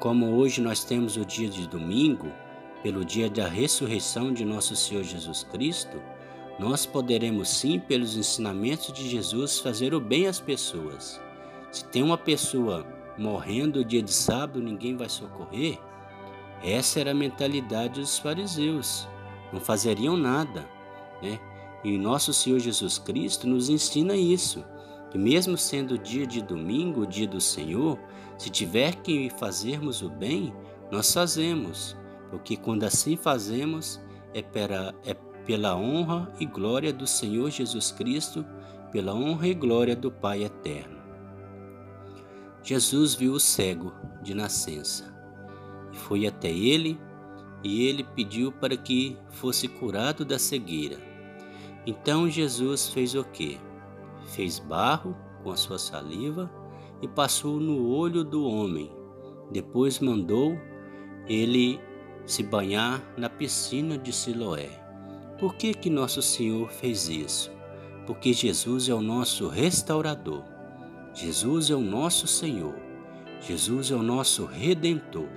como 0.00 0.34
hoje 0.34 0.62
nós 0.62 0.82
temos 0.82 1.18
o 1.18 1.26
dia 1.26 1.48
de 1.48 1.68
domingo, 1.68 2.32
pelo 2.82 3.04
dia 3.04 3.28
da 3.28 3.46
ressurreição 3.46 4.32
de 4.32 4.46
nosso 4.46 4.74
Senhor 4.74 5.04
Jesus 5.04 5.44
Cristo, 5.44 6.00
nós 6.58 6.86
poderemos 6.86 7.50
sim, 7.50 7.78
pelos 7.78 8.16
ensinamentos 8.16 8.92
de 8.94 9.08
Jesus, 9.08 9.58
fazer 9.58 9.92
o 9.92 10.00
bem 10.00 10.26
às 10.26 10.40
pessoas. 10.40 11.20
Se 11.70 11.84
tem 11.84 12.02
uma 12.02 12.16
pessoa 12.16 12.86
morrendo 13.18 13.80
no 13.80 13.84
dia 13.84 14.02
de 14.02 14.12
sábado, 14.12 14.58
ninguém 14.58 14.96
vai 14.96 15.08
socorrer. 15.10 15.78
Essa 16.64 17.00
era 17.00 17.10
a 17.10 17.14
mentalidade 17.14 18.00
dos 18.00 18.18
fariseus. 18.18 19.06
Não 19.52 19.60
fazeriam 19.60 20.16
nada, 20.16 20.68
né? 21.22 21.38
E 21.82 21.96
nosso 21.96 22.32
Senhor 22.32 22.58
Jesus 22.58 22.98
Cristo 22.98 23.46
nos 23.46 23.68
ensina 23.68 24.14
isso, 24.14 24.64
que 25.10 25.18
mesmo 25.18 25.56
sendo 25.56 25.98
dia 25.98 26.26
de 26.26 26.42
domingo, 26.42 27.06
dia 27.06 27.26
do 27.26 27.40
Senhor, 27.40 27.98
se 28.36 28.50
tiver 28.50 28.96
que 28.96 29.30
fazermos 29.30 30.02
o 30.02 30.10
bem, 30.10 30.54
nós 30.90 31.12
fazemos, 31.12 31.96
porque 32.30 32.56
quando 32.56 32.84
assim 32.84 33.16
fazemos, 33.16 34.00
é 34.34 34.42
pela, 34.42 34.94
é 35.04 35.14
pela 35.44 35.76
honra 35.76 36.32
e 36.38 36.46
glória 36.46 36.92
do 36.92 37.06
Senhor 37.06 37.50
Jesus 37.50 37.90
Cristo, 37.90 38.44
pela 38.92 39.14
honra 39.14 39.48
e 39.48 39.54
glória 39.54 39.96
do 39.96 40.10
Pai 40.10 40.44
eterno. 40.44 41.00
Jesus 42.62 43.14
viu 43.14 43.32
o 43.32 43.40
cego 43.40 43.92
de 44.22 44.34
nascença 44.34 45.14
e 45.92 45.96
foi 45.96 46.26
até 46.26 46.50
ele, 46.50 47.00
e 47.62 47.86
ele 47.86 48.04
pediu 48.04 48.52
para 48.52 48.76
que 48.76 49.16
fosse 49.30 49.68
curado 49.68 50.24
da 50.24 50.38
cegueira. 50.38 50.98
Então 51.86 52.28
Jesus 52.28 52.88
fez 52.88 53.14
o 53.14 53.24
quê? 53.24 53.58
Fez 54.26 54.58
barro 54.58 55.16
com 55.42 55.50
a 55.50 55.56
sua 55.56 55.78
saliva 55.78 56.50
e 57.02 57.08
passou 57.08 57.58
no 57.58 57.88
olho 57.88 58.22
do 58.22 58.44
homem. 58.46 58.90
Depois 59.50 59.98
mandou 59.98 60.58
ele 61.26 61.80
se 62.26 62.42
banhar 62.42 63.02
na 63.16 63.28
piscina 63.28 63.98
de 63.98 64.12
Siloé. 64.12 64.70
Por 65.38 65.54
que 65.54 65.72
que 65.74 65.88
nosso 65.88 66.20
Senhor 66.20 66.70
fez 66.70 67.08
isso? 67.08 67.50
Porque 68.06 68.32
Jesus 68.32 68.88
é 68.88 68.94
o 68.94 69.00
nosso 69.00 69.48
restaurador. 69.48 70.44
Jesus 71.14 71.70
é 71.70 71.74
o 71.74 71.80
nosso 71.80 72.26
Senhor. 72.26 72.74
Jesus 73.40 73.90
é 73.90 73.94
o 73.94 74.02
nosso 74.02 74.44
redentor. 74.44 75.28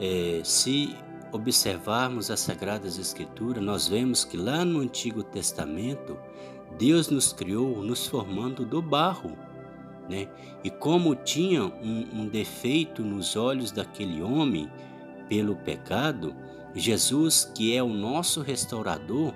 É, 0.00 0.40
se 0.42 0.96
observarmos 1.32 2.30
as 2.30 2.40
Sagradas 2.40 2.98
Escrituras, 2.98 3.62
nós 3.62 3.86
vemos 3.86 4.24
que 4.24 4.36
lá 4.36 4.64
no 4.64 4.80
Antigo 4.80 5.22
Testamento, 5.22 6.18
Deus 6.78 7.08
nos 7.08 7.32
criou 7.32 7.82
nos 7.82 8.06
formando 8.06 8.64
do 8.64 8.80
barro. 8.80 9.36
Né? 10.08 10.28
E 10.64 10.70
como 10.70 11.14
tinha 11.14 11.64
um, 11.64 12.08
um 12.12 12.28
defeito 12.28 13.02
nos 13.02 13.36
olhos 13.36 13.70
daquele 13.70 14.22
homem 14.22 14.70
pelo 15.28 15.54
pecado, 15.54 16.34
Jesus, 16.74 17.50
que 17.54 17.76
é 17.76 17.82
o 17.82 17.88
nosso 17.88 18.40
restaurador, 18.40 19.32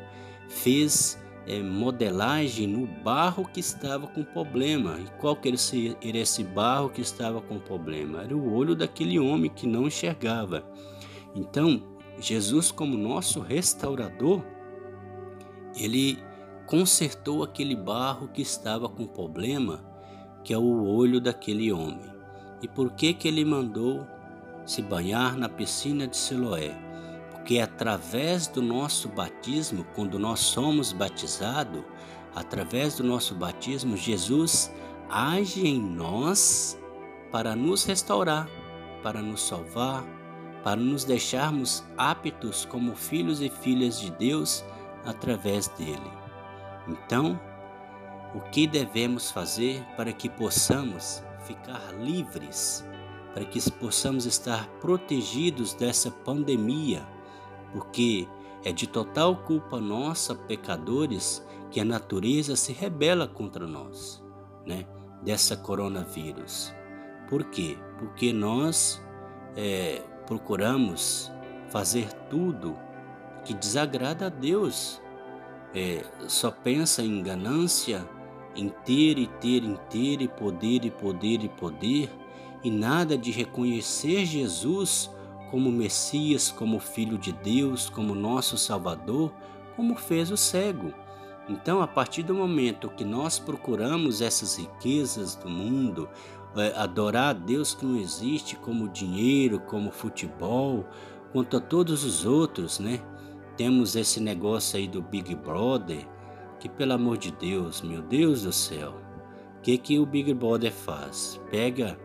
fez 0.48 1.18
é, 1.46 1.62
modelagem 1.62 2.66
no 2.66 2.86
barro 2.86 3.46
que 3.46 3.60
estava 3.60 4.06
com 4.06 4.24
problema. 4.24 4.98
E 4.98 5.20
qual 5.20 5.36
que 5.36 5.48
era 5.48 6.18
esse 6.18 6.44
barro 6.44 6.90
que 6.90 7.00
estava 7.00 7.40
com 7.40 7.58
problema? 7.58 8.22
Era 8.22 8.36
o 8.36 8.52
olho 8.54 8.74
daquele 8.74 9.18
homem 9.18 9.50
que 9.50 9.66
não 9.66 9.86
enxergava. 9.86 10.64
Então, 11.34 11.82
Jesus, 12.18 12.70
como 12.70 12.96
nosso 12.96 13.40
restaurador, 13.40 14.42
ele 15.76 16.18
consertou 16.66 17.42
aquele 17.42 17.76
barro 17.76 18.28
que 18.28 18.40
estava 18.40 18.88
com 18.88 19.06
problema, 19.06 19.84
que 20.42 20.54
é 20.54 20.58
o 20.58 20.84
olho 20.84 21.20
daquele 21.20 21.72
homem. 21.72 22.12
E 22.62 22.68
por 22.68 22.92
que 22.92 23.12
que 23.12 23.28
ele 23.28 23.44
mandou 23.44 24.06
se 24.64 24.80
banhar 24.80 25.36
na 25.36 25.48
piscina 25.48 26.06
de 26.06 26.16
Siloé? 26.16 26.83
Porque 27.44 27.60
através 27.60 28.46
do 28.46 28.62
nosso 28.62 29.06
batismo, 29.06 29.84
quando 29.94 30.18
nós 30.18 30.40
somos 30.40 30.94
batizados, 30.94 31.84
através 32.34 32.96
do 32.96 33.04
nosso 33.04 33.34
batismo, 33.34 33.98
Jesus 33.98 34.72
age 35.10 35.68
em 35.68 35.78
nós 35.78 36.80
para 37.30 37.54
nos 37.54 37.84
restaurar, 37.84 38.48
para 39.02 39.20
nos 39.20 39.46
salvar, 39.46 40.02
para 40.62 40.80
nos 40.80 41.04
deixarmos 41.04 41.84
aptos 41.98 42.64
como 42.64 42.96
filhos 42.96 43.42
e 43.42 43.50
filhas 43.50 44.00
de 44.00 44.10
Deus 44.12 44.64
através 45.04 45.68
dele. 45.68 46.10
Então, 46.88 47.38
o 48.34 48.40
que 48.40 48.66
devemos 48.66 49.30
fazer 49.30 49.84
para 49.98 50.14
que 50.14 50.30
possamos 50.30 51.22
ficar 51.44 51.92
livres, 52.00 52.82
para 53.34 53.44
que 53.44 53.70
possamos 53.72 54.24
estar 54.24 54.66
protegidos 54.80 55.74
dessa 55.74 56.10
pandemia, 56.10 57.06
porque 57.74 58.28
é 58.64 58.72
de 58.72 58.86
total 58.86 59.36
culpa 59.38 59.80
nossa, 59.80 60.32
pecadores, 60.34 61.44
que 61.72 61.80
a 61.80 61.84
natureza 61.84 62.54
se 62.54 62.72
rebela 62.72 63.26
contra 63.26 63.66
nós, 63.66 64.22
né? 64.64 64.86
Dessa 65.22 65.56
coronavírus. 65.56 66.72
Por 67.28 67.44
quê? 67.44 67.76
Porque 67.98 68.32
nós 68.32 69.02
é, 69.56 70.02
procuramos 70.24 71.32
fazer 71.68 72.12
tudo 72.30 72.78
que 73.44 73.52
desagrada 73.52 74.26
a 74.26 74.28
Deus. 74.28 75.02
É, 75.74 76.04
só 76.28 76.52
pensa 76.52 77.02
em 77.02 77.22
ganância, 77.22 78.08
em 78.54 78.68
ter 78.68 79.18
e 79.18 79.26
ter, 79.26 79.64
em 79.64 79.74
ter 79.90 80.22
e 80.22 80.28
poder 80.28 80.84
e 80.84 80.90
poder 80.90 81.42
e 81.42 81.48
poder, 81.48 82.08
e 82.62 82.70
nada 82.70 83.18
de 83.18 83.32
reconhecer 83.32 84.24
Jesus 84.24 85.10
como 85.54 85.70
Messias, 85.70 86.50
como 86.50 86.80
Filho 86.80 87.16
de 87.16 87.30
Deus, 87.30 87.88
como 87.88 88.12
nosso 88.12 88.58
Salvador, 88.58 89.32
como 89.76 89.94
fez 89.94 90.32
o 90.32 90.36
cego. 90.36 90.92
Então, 91.48 91.80
a 91.80 91.86
partir 91.86 92.24
do 92.24 92.34
momento 92.34 92.90
que 92.90 93.04
nós 93.04 93.38
procuramos 93.38 94.20
essas 94.20 94.56
riquezas 94.58 95.36
do 95.36 95.48
mundo, 95.48 96.08
é, 96.56 96.72
adorar 96.76 97.28
a 97.28 97.32
Deus 97.32 97.72
que 97.72 97.86
não 97.86 97.96
existe, 97.96 98.56
como 98.56 98.88
dinheiro, 98.88 99.60
como 99.60 99.92
futebol, 99.92 100.84
quanto 101.30 101.56
a 101.56 101.60
todos 101.60 102.02
os 102.02 102.26
outros, 102.26 102.80
né? 102.80 103.00
Temos 103.56 103.94
esse 103.94 104.18
negócio 104.18 104.76
aí 104.76 104.88
do 104.88 105.00
Big 105.00 105.36
Brother, 105.36 106.04
que 106.58 106.68
pelo 106.68 106.94
amor 106.94 107.16
de 107.16 107.30
Deus, 107.30 107.80
meu 107.80 108.02
Deus 108.02 108.42
do 108.42 108.52
céu, 108.52 108.96
o 109.58 109.60
que 109.60 109.78
que 109.78 110.00
o 110.00 110.04
Big 110.04 110.34
Brother 110.34 110.72
faz? 110.72 111.40
Pega, 111.48 111.96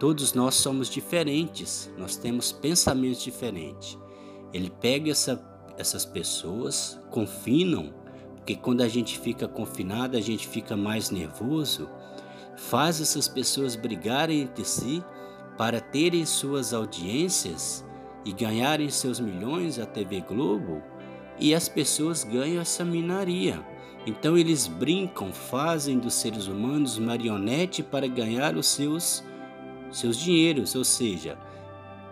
todos 0.00 0.34
nós 0.34 0.56
somos 0.56 0.90
diferentes, 0.90 1.88
nós 1.96 2.16
temos 2.16 2.50
pensamentos 2.50 3.22
diferentes. 3.22 3.96
Ele 4.52 4.68
pega 4.80 5.12
essa, 5.12 5.40
essas 5.78 6.04
pessoas, 6.04 6.98
confinam, 7.08 7.94
porque 8.34 8.56
quando 8.56 8.80
a 8.80 8.88
gente 8.88 9.16
fica 9.20 9.46
confinado, 9.46 10.16
a 10.16 10.20
gente 10.20 10.48
fica 10.48 10.76
mais 10.76 11.10
nervoso 11.10 11.88
faz 12.60 13.00
essas 13.00 13.26
pessoas 13.26 13.74
brigarem 13.74 14.42
entre 14.42 14.64
si 14.64 15.02
para 15.56 15.80
terem 15.80 16.24
suas 16.26 16.74
audiências 16.74 17.84
e 18.24 18.32
ganharem 18.32 18.90
seus 18.90 19.18
milhões 19.18 19.78
a 19.78 19.86
TV 19.86 20.20
Globo, 20.20 20.82
e 21.38 21.54
as 21.54 21.70
pessoas 21.70 22.22
ganham 22.22 22.60
essa 22.60 22.84
minaria. 22.84 23.64
Então 24.06 24.36
eles 24.36 24.66
brincam, 24.66 25.32
fazem 25.32 25.98
dos 25.98 26.14
seres 26.14 26.46
humanos 26.46 26.98
marionete 26.98 27.82
para 27.82 28.06
ganhar 28.06 28.56
os 28.56 28.66
seus 28.66 29.24
seus 29.90 30.16
dinheiros, 30.16 30.74
ou 30.74 30.84
seja, 30.84 31.38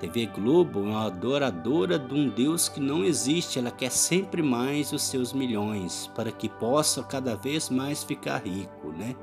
TV 0.00 0.26
Globo 0.26 0.80
é 0.80 0.82
uma 0.82 1.06
adoradora 1.06 1.98
de 1.98 2.14
um 2.14 2.28
Deus 2.28 2.68
que 2.68 2.80
não 2.80 3.04
existe, 3.04 3.58
ela 3.58 3.70
quer 3.70 3.90
sempre 3.90 4.42
mais 4.42 4.92
os 4.92 5.02
seus 5.02 5.32
milhões 5.32 6.08
para 6.14 6.30
que 6.30 6.48
possa 6.48 7.02
cada 7.02 7.34
vez 7.34 7.68
mais 7.68 8.04
ficar 8.04 8.46
rico, 8.46 8.92
né? 8.92 9.16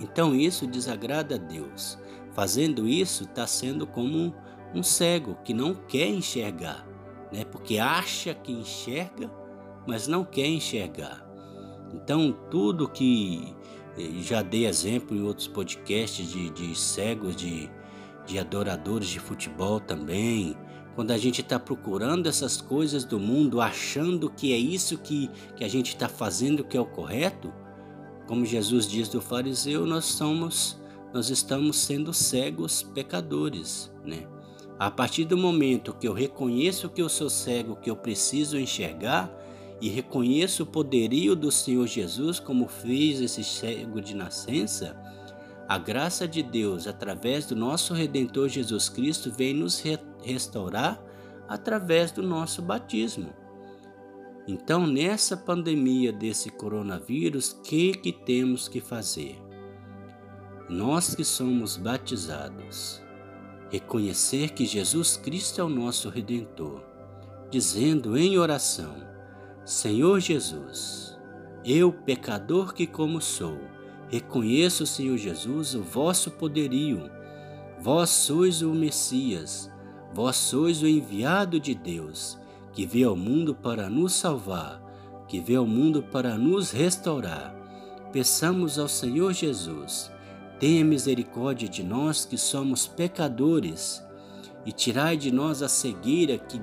Então 0.00 0.34
isso 0.34 0.66
desagrada 0.66 1.36
a 1.36 1.38
Deus. 1.38 1.98
Fazendo 2.32 2.86
isso, 2.86 3.24
está 3.24 3.46
sendo 3.46 3.86
como 3.86 4.34
um 4.74 4.82
cego 4.82 5.36
que 5.44 5.54
não 5.54 5.74
quer 5.74 6.08
enxergar, 6.08 6.86
né? 7.32 7.44
porque 7.44 7.78
acha 7.78 8.34
que 8.34 8.52
enxerga, 8.52 9.30
mas 9.86 10.06
não 10.06 10.24
quer 10.24 10.46
enxergar. 10.46 11.26
Então, 11.92 12.36
tudo 12.50 12.88
que 12.88 13.54
já 14.22 14.42
dei 14.42 14.66
exemplo 14.66 15.16
em 15.16 15.22
outros 15.22 15.48
podcasts 15.48 16.30
de, 16.30 16.50
de 16.50 16.78
cegos, 16.78 17.34
de, 17.36 17.70
de 18.26 18.38
adoradores 18.38 19.08
de 19.08 19.18
futebol 19.18 19.80
também, 19.80 20.56
quando 20.94 21.12
a 21.12 21.16
gente 21.16 21.40
está 21.40 21.58
procurando 21.58 22.26
essas 22.28 22.60
coisas 22.60 23.04
do 23.04 23.20
mundo, 23.20 23.60
achando 23.60 24.28
que 24.28 24.52
é 24.52 24.56
isso 24.56 24.98
que, 24.98 25.30
que 25.56 25.62
a 25.62 25.68
gente 25.68 25.88
está 25.88 26.08
fazendo 26.08 26.64
que 26.64 26.76
é 26.76 26.80
o 26.80 26.86
correto, 26.86 27.52
como 28.26 28.44
Jesus 28.44 28.86
diz 28.86 29.08
do 29.08 29.20
fariseu, 29.20 29.86
nós 29.86 30.04
somos, 30.04 30.78
nós 31.14 31.30
estamos 31.30 31.76
sendo 31.76 32.12
cegos 32.12 32.82
pecadores, 32.82 33.92
né? 34.04 34.26
A 34.78 34.90
partir 34.90 35.24
do 35.24 35.36
momento 35.36 35.94
que 35.94 36.06
eu 36.06 36.12
reconheço 36.12 36.88
que 36.88 37.00
eu 37.00 37.08
sou 37.08 37.30
cego, 37.30 37.76
que 37.76 37.90
eu 37.90 37.96
preciso 37.96 38.58
enxergar 38.58 39.28
e 39.80 39.88
reconheço 39.88 40.64
o 40.64 40.66
poderio 40.66 41.36
do 41.36 41.52
Senhor 41.52 41.86
Jesus, 41.86 42.40
como 42.40 42.66
fez 42.66 43.20
esse 43.20 43.44
cego 43.44 44.00
de 44.00 44.14
nascença, 44.14 44.96
A 45.68 45.76
graça 45.76 46.26
de 46.26 46.42
Deus, 46.42 46.86
através 46.86 47.44
do 47.44 47.54
nosso 47.54 47.92
Redentor 47.92 48.48
Jesus 48.48 48.88
Cristo, 48.88 49.30
vem 49.30 49.52
nos 49.52 49.78
re 49.80 49.98
restaurar 50.22 50.98
através 51.46 52.10
do 52.10 52.22
nosso 52.22 52.62
batismo. 52.62 53.34
Então, 54.46 54.86
nessa 54.86 55.36
pandemia 55.36 56.10
desse 56.10 56.48
coronavírus, 56.48 57.52
o 57.52 57.60
que, 57.60 57.92
que 57.92 58.12
temos 58.12 58.66
que 58.66 58.80
fazer? 58.80 59.38
Nós 60.70 61.14
que 61.14 61.22
somos 61.22 61.76
batizados, 61.76 63.02
reconhecer 63.70 64.52
que 64.52 64.64
Jesus 64.64 65.18
Cristo 65.18 65.60
é 65.60 65.64
o 65.64 65.68
nosso 65.68 66.08
Redentor, 66.08 66.82
dizendo 67.50 68.16
em 68.16 68.38
oração: 68.38 69.07
Senhor 69.68 70.18
Jesus, 70.18 71.14
eu, 71.62 71.92
pecador 71.92 72.72
que 72.72 72.86
como 72.86 73.20
sou, 73.20 73.58
reconheço, 74.08 74.86
Senhor 74.86 75.18
Jesus, 75.18 75.74
o 75.74 75.82
vosso 75.82 76.30
poderio. 76.30 77.10
Vós 77.78 78.08
sois 78.08 78.62
o 78.62 78.70
Messias, 78.72 79.70
vós 80.14 80.36
sois 80.36 80.80
o 80.80 80.86
enviado 80.86 81.60
de 81.60 81.74
Deus 81.74 82.38
que 82.72 82.86
veio 82.86 83.10
ao 83.10 83.16
mundo 83.16 83.54
para 83.54 83.90
nos 83.90 84.14
salvar, 84.14 84.82
que 85.28 85.38
veio 85.38 85.60
ao 85.60 85.66
mundo 85.66 86.02
para 86.02 86.38
nos 86.38 86.70
restaurar. 86.70 87.54
Peçamos 88.10 88.78
ao 88.78 88.88
Senhor 88.88 89.34
Jesus, 89.34 90.10
tenha 90.58 90.82
misericórdia 90.82 91.68
de 91.68 91.82
nós 91.82 92.24
que 92.24 92.38
somos 92.38 92.86
pecadores 92.86 94.02
e 94.64 94.72
tirai 94.72 95.18
de 95.18 95.30
nós 95.30 95.60
a 95.60 95.68
cegueira 95.68 96.38
que, 96.38 96.58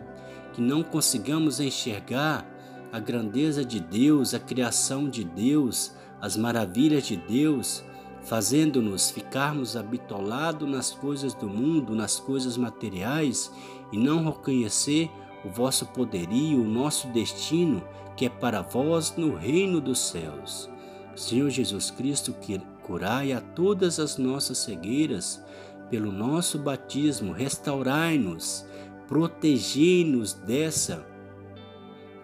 que 0.54 0.60
não 0.60 0.82
consigamos 0.82 1.60
enxergar 1.60 2.55
a 2.91 3.00
grandeza 3.00 3.63
de 3.63 3.80
Deus, 3.80 4.34
a 4.34 4.39
criação 4.39 5.10
de 5.10 5.24
Deus, 5.24 5.93
as 6.21 6.38
maravilhas 6.38 7.06
de 7.06 7.17
Deus, 7.17 7.84
fazendo-nos 8.24 9.12
ficarmos 9.12 9.76
habitolados 9.76 10.67
nas 10.67 10.91
coisas 10.91 11.34
do 11.34 11.48
mundo, 11.48 11.95
nas 11.95 12.19
coisas 12.19 12.58
materiais 12.58 13.52
e 13.91 13.98
não 13.98 14.26
reconhecer 14.26 15.10
o 15.43 15.50
vosso 15.50 15.86
poderio, 15.88 16.62
o 16.62 16.67
nosso 16.67 17.08
destino, 17.10 17.84
que 18.17 18.26
é 18.26 18.30
para 18.30 18.62
vós 18.62 19.15
no 19.15 19.36
reino 19.36 19.80
dos 19.80 20.00
céus. 20.00 20.69
Senhor 21.15 21.50
Jesus 21.50 21.91
Cristo, 21.91 22.34
que 22.34 22.60
curai 22.82 23.32
a 23.32 23.39
todas 23.39 24.00
as 24.00 24.17
nossas 24.17 24.58
cegueiras, 24.58 25.43
pelo 25.89 26.12
nosso 26.12 26.58
batismo, 26.58 27.32
restaurai-nos, 27.32 28.65
protegei-nos 29.08 30.34
dessa 30.34 31.06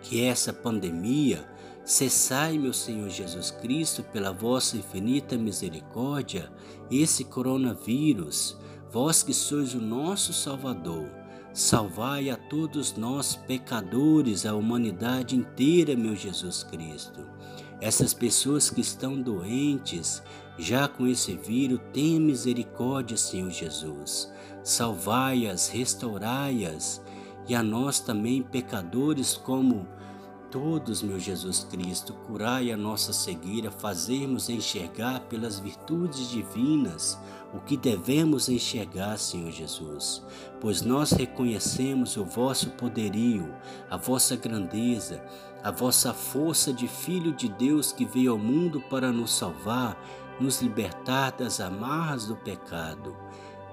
que 0.01 0.23
essa 0.23 0.51
pandemia, 0.51 1.45
cessai, 1.83 2.57
meu 2.57 2.73
Senhor 2.73 3.09
Jesus 3.09 3.51
Cristo, 3.51 4.03
pela 4.03 4.31
vossa 4.31 4.77
infinita 4.77 5.37
misericórdia, 5.37 6.51
esse 6.89 7.23
coronavírus, 7.23 8.57
vós 8.91 9.23
que 9.23 9.33
sois 9.33 9.73
o 9.73 9.81
nosso 9.81 10.33
Salvador 10.33 11.21
Salvai 11.53 12.29
a 12.29 12.37
todos 12.37 12.93
nós, 12.95 13.35
pecadores, 13.35 14.45
a 14.45 14.55
humanidade 14.55 15.35
inteira, 15.35 15.97
meu 15.97 16.15
Jesus 16.15 16.63
Cristo. 16.63 17.27
Essas 17.81 18.13
pessoas 18.13 18.69
que 18.69 18.79
estão 18.79 19.21
doentes, 19.21 20.23
já 20.57 20.87
com 20.87 21.05
esse 21.05 21.35
vírus, 21.35 21.81
tenha 21.91 22.21
misericórdia, 22.21 23.17
Senhor 23.17 23.49
Jesus. 23.49 24.31
Salvai-as, 24.63 25.67
restaurai-as, 25.67 27.01
e 27.47 27.55
a 27.55 27.63
nós 27.63 27.99
também, 27.99 28.41
pecadores, 28.41 29.35
como 29.35 29.87
todos, 30.51 31.01
meu 31.01 31.17
Jesus 31.17 31.65
Cristo, 31.69 32.13
curai 32.27 32.71
a 32.71 32.77
nossa 32.77 33.13
cegueira, 33.13 33.71
fazermos 33.71 34.49
enxergar 34.49 35.21
pelas 35.21 35.57
virtudes 35.57 36.29
divinas 36.29 37.17
o 37.53 37.59
que 37.59 37.77
devemos 37.77 38.49
enxergar, 38.49 39.17
Senhor 39.17 39.51
Jesus, 39.51 40.21
pois 40.59 40.81
nós 40.81 41.11
reconhecemos 41.11 42.17
o 42.17 42.25
vosso 42.25 42.71
poderio, 42.71 43.53
a 43.89 43.97
vossa 43.97 44.35
grandeza, 44.35 45.23
a 45.63 45.71
vossa 45.71 46.13
força 46.13 46.73
de 46.73 46.87
Filho 46.87 47.33
de 47.33 47.47
Deus 47.49 47.91
que 47.91 48.05
veio 48.05 48.33
ao 48.33 48.37
mundo 48.37 48.81
para 48.81 49.11
nos 49.11 49.33
salvar, 49.33 49.97
nos 50.39 50.61
libertar 50.61 51.31
das 51.31 51.59
amarras 51.59 52.25
do 52.25 52.35
pecado. 52.35 53.15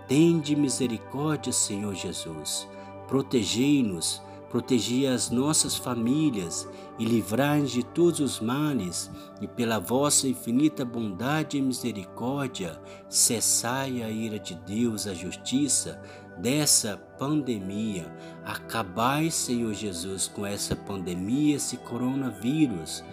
Tende 0.07 0.55
misericórdia, 0.55 1.53
Senhor 1.53 1.95
Jesus. 1.95 2.69
Protegei-nos 3.09 4.23
Protegi 4.51 5.07
as 5.07 5.29
nossas 5.29 5.77
famílias 5.77 6.67
e 6.99 7.05
livrai-nos 7.05 7.71
de 7.71 7.83
todos 7.83 8.19
os 8.19 8.41
males, 8.41 9.11
e 9.43 9.47
pela 9.47 9.79
vossa 9.79 10.27
infinita 10.27 10.87
bondade 10.87 11.59
e 11.59 11.63
misericórdia, 11.63 12.81
cessai 13.11 14.03
a 14.03 14.09
ira 14.09 14.39
de 14.39 14.55
Deus, 14.55 15.07
a 15.07 15.13
justiça 15.13 16.01
dessa 16.39 16.97
pandemia. 17.19 18.11
Acabai, 18.43 19.31
Senhor 19.31 19.75
Jesus, 19.75 20.29
com 20.29 20.47
essa 20.47 20.75
pandemia, 20.75 21.57
esse 21.57 21.77
coronavírus, 21.77 23.05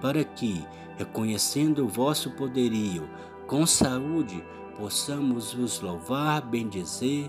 para 0.00 0.22
que, 0.22 0.64
reconhecendo 0.96 1.84
o 1.84 1.88
vosso 1.88 2.30
poderio, 2.36 3.10
com 3.48 3.66
saúde, 3.66 4.44
possamos 4.78 5.54
vos 5.54 5.80
louvar, 5.80 6.40
bendizer, 6.42 7.28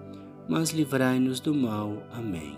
mas 0.47 0.71
livrai-nos 0.71 1.39
do 1.39 1.53
mal. 1.53 2.03
Amém. 2.11 2.57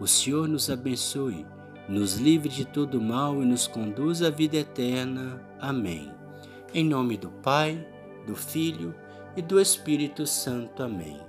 O 0.00 0.06
Senhor 0.06 0.48
nos 0.48 0.70
abençoe, 0.70 1.46
nos 1.88 2.14
livre 2.16 2.48
de 2.48 2.64
todo 2.64 3.00
mal 3.00 3.42
e 3.42 3.46
nos 3.46 3.66
conduz 3.66 4.22
à 4.22 4.30
vida 4.30 4.56
eterna. 4.56 5.40
Amém. 5.60 6.12
Em 6.74 6.84
nome 6.84 7.16
do 7.16 7.30
Pai, 7.30 7.86
do 8.26 8.34
Filho 8.34 8.94
e 9.36 9.42
do 9.42 9.60
Espírito 9.60 10.26
Santo. 10.26 10.82
Amém. 10.82 11.20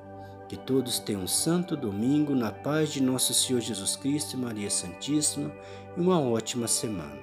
Que 0.48 0.58
todos 0.58 1.00
tenham 1.00 1.24
um 1.24 1.28
santo 1.28 1.76
domingo 1.76 2.36
na 2.36 2.52
paz 2.52 2.92
de 2.92 3.02
nosso 3.02 3.34
Senhor 3.34 3.60
Jesus 3.60 3.96
Cristo 3.96 4.36
e 4.36 4.40
Maria 4.40 4.70
Santíssima 4.70 5.52
e 5.98 6.00
uma 6.00 6.20
ótima 6.20 6.68
semana. 6.68 7.22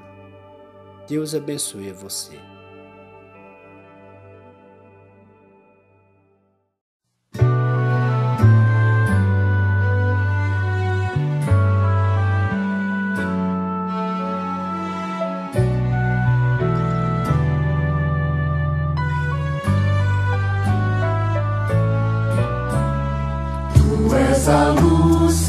Deus 1.09 1.35
abençoe 1.35 1.93
você. 1.93 2.50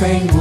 Senhor, 0.02 0.41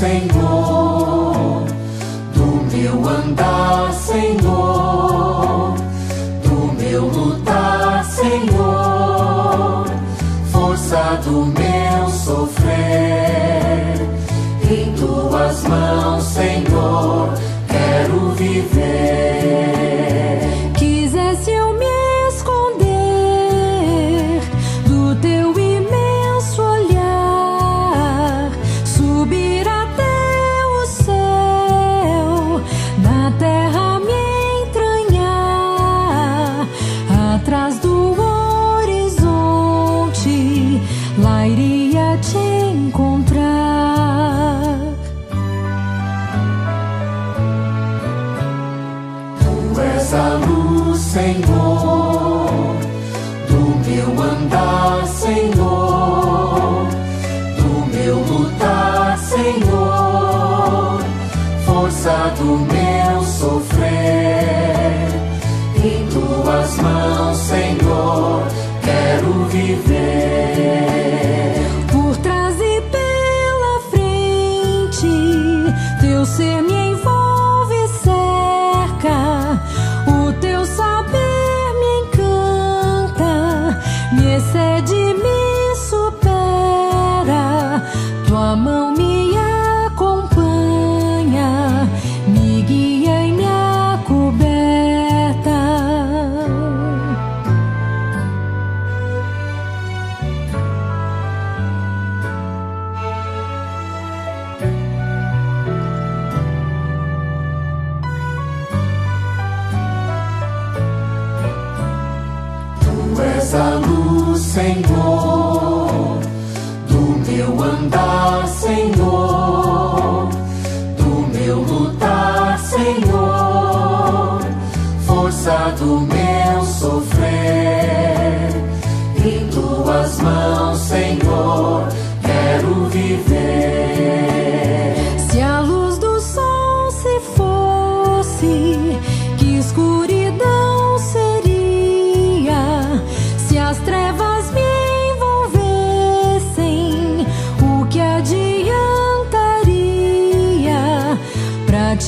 luz, 0.00 0.37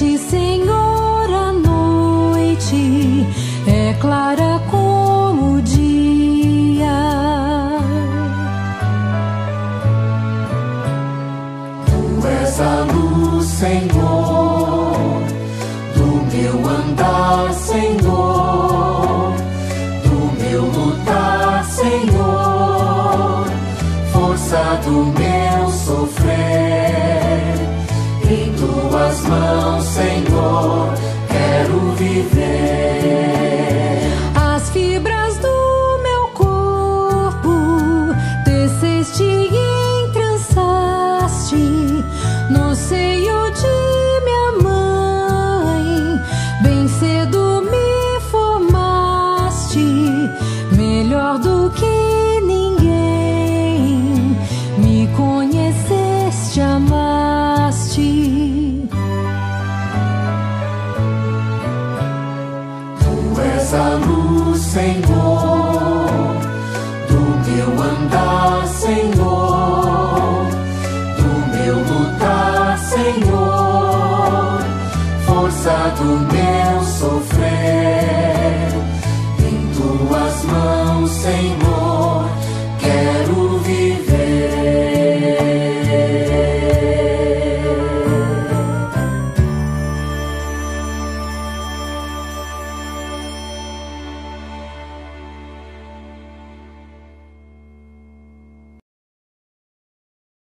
Senhor, 0.01 1.31
a 1.31 1.53
noite 1.53 3.27
é 3.67 3.93
clara 4.01 4.59
como 4.71 5.57
o 5.57 5.63
dia. 5.63 6.89
Tu 11.85 12.27
és 12.27 12.61
a 12.61 12.85
luz, 12.85 13.45
Senhor. 13.45 13.90